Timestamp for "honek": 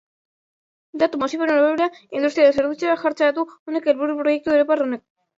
4.87-5.05